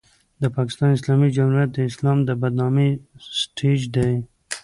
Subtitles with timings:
[0.41, 2.89] د پاکستان اسلامي جمهوریت د اسلام د بدنامۍ
[3.41, 4.13] سټېج دی.